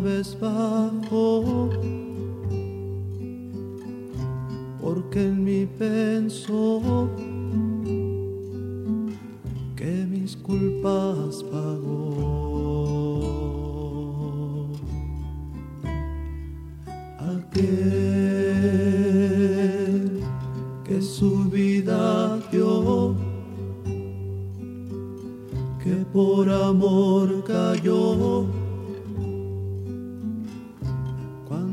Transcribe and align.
vez 0.00 0.36
bajo, 0.40 1.70
porque 4.80 5.26
en 5.26 5.44
mí 5.44 5.66
pensó 5.78 7.08
que 9.76 10.06
mis 10.06 10.36
culpas 10.36 11.42
pagó. 11.44 12.30
Aquel 17.18 17.70
que 20.84 21.02
su 21.02 21.44
vida 21.50 22.38
dio, 22.50 23.14
que 25.82 25.94
por 26.12 26.48
amor 26.48 27.44
cayó. 27.44 28.59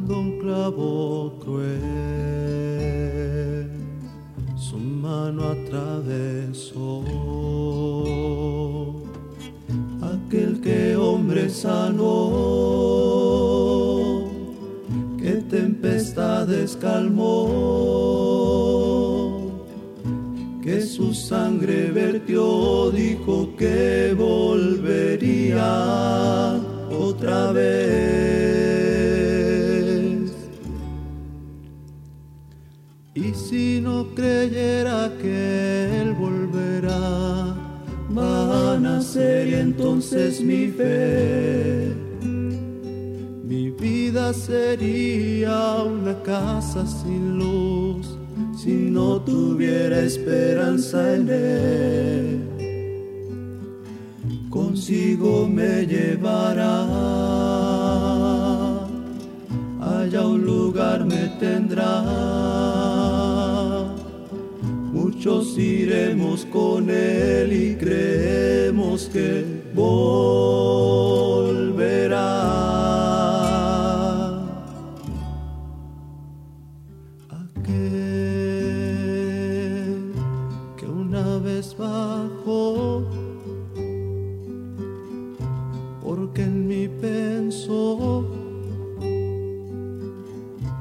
Un 0.09 0.39
clavo 0.39 1.33
cruel 1.43 2.07
su 4.55 4.77
mano 4.77 5.43
atravesó. 5.49 7.03
Aquel 10.01 10.61
que 10.61 10.95
hombre 10.95 11.49
sanó, 11.49 12.29
que 15.17 15.31
tempestades 15.49 16.77
calmó, 16.77 17.49
que 20.63 20.81
su 20.83 21.13
sangre 21.13 21.91
vertió, 21.91 22.91
dijo 22.91 23.55
que 23.57 24.15
volvería 24.17 25.67
otra 26.89 27.51
vez. 27.51 28.16
Y 33.17 33.33
si 33.33 33.81
no 33.81 34.13
creyera 34.13 35.11
que 35.19 36.01
Él 36.01 36.13
volverá, 36.13 37.55
va 38.15 38.73
a 38.73 38.77
nacer 38.77 39.47
y 39.47 39.55
entonces 39.55 40.39
mi 40.39 40.67
fe. 40.67 41.95
Mi 43.43 43.71
vida 43.71 44.31
sería 44.33 45.81
una 45.81 46.21
casa 46.21 46.85
sin 46.85 47.39
luz 47.39 48.15
si 48.55 48.91
no 48.91 49.19
tuviera 49.21 49.99
esperanza 50.01 51.15
en 51.15 51.27
Él. 51.27 52.39
Consigo 54.51 55.47
me 55.47 55.87
llevará, 55.87 56.83
allá 59.81 60.27
un 60.27 60.45
lugar 60.45 61.03
me 61.03 61.29
tendrá. 61.39 62.76
Muchos 65.27 65.57
iremos 65.57 66.45
con 66.45 66.89
Él 66.89 67.51
y 67.51 67.75
creemos 67.75 69.09
que 69.11 69.43
volverá. 69.75 69.97
Aquel 77.29 77.73
que 80.77 80.85
una 80.85 81.39
vez 81.39 81.75
bajó, 81.77 83.03
porque 86.01 86.43
en 86.43 86.69
mí 86.69 86.87
pensó 87.01 88.25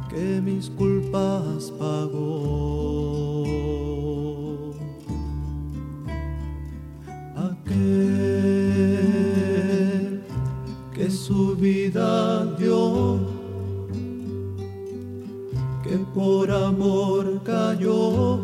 que 0.09 0.41
mis 0.41 0.71
culpas 0.71 1.73
pagó. 1.81 2.46
Por 16.15 16.51
amor 16.51 17.41
cayó. 17.45 18.41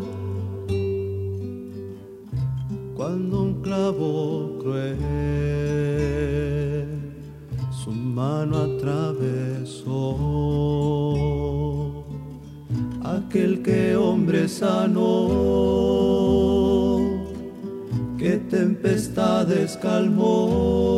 Cuando 2.95 3.41
un 3.41 3.61
clavo 3.61 4.57
cruel 4.59 5.43
su 7.83 7.91
mano 7.91 8.57
atravesó. 8.59 9.93
Aquel 13.03 13.61
que 13.61 13.97
hombre 13.97 14.47
sanó, 14.47 15.27
que 18.17 18.37
tempestades 18.49 19.75
calmó, 19.77 20.93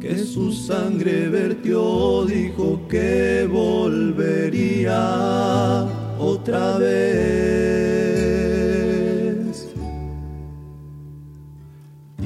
que 0.00 0.18
su 0.18 0.50
sangre 0.52 1.28
vertió, 1.28 2.24
dijo 2.24 2.80
que 2.88 3.29
otra 6.18 6.78
vez. 6.78 7.00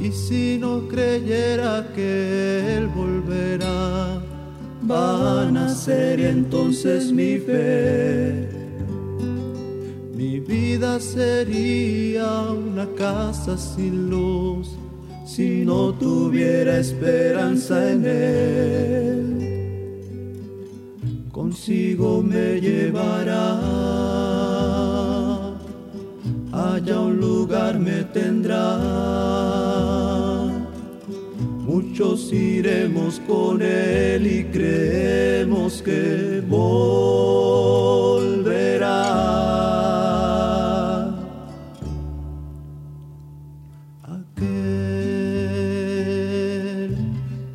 Y 0.00 0.10
si 0.12 0.58
no 0.58 0.86
creyera 0.88 1.86
que 1.94 2.76
Él 2.76 2.88
volverá, 2.88 4.20
va 4.90 5.42
a 5.42 5.50
nacer 5.50 6.20
y 6.20 6.24
entonces 6.24 7.10
mi 7.12 7.38
fe. 7.38 8.48
Mi 10.14 10.40
vida 10.40 11.00
sería 11.00 12.50
una 12.50 12.86
casa 12.94 13.56
sin 13.56 14.10
luz 14.10 14.76
si 15.26 15.64
no 15.64 15.92
tuviera 15.92 16.78
esperanza 16.78 17.90
en 17.90 18.04
Él. 18.04 19.43
Consigo 21.44 22.22
me 22.22 22.58
llevará, 22.58 23.60
allá 26.50 27.00
un 27.00 27.20
lugar 27.20 27.78
me 27.78 28.02
tendrá. 28.04 28.78
Muchos 31.66 32.32
iremos 32.32 33.20
con 33.28 33.60
Él 33.60 34.26
y 34.26 34.44
creemos 34.44 35.82
que 35.82 36.42
volverá. 36.48 36.94
Aquel 44.02 44.56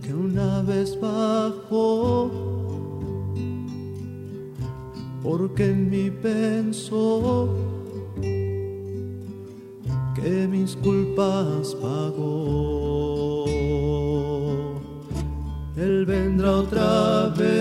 que 0.03 0.13
una 0.13 0.61
vez 0.61 0.95
bajó, 1.01 2.48
porque 5.29 5.65
en 5.65 5.89
mí 5.91 6.09
pensó 6.09 7.55
que 10.15 10.47
mis 10.47 10.75
culpas 10.77 11.75
pagó. 11.75 13.45
Él 15.77 16.07
vendrá 16.07 16.51
otra 16.53 17.27
vez, 17.37 17.53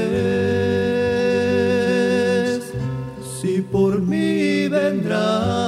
si 3.38 3.60
por 3.60 4.00
mí 4.00 4.66
vendrá. 4.68 5.67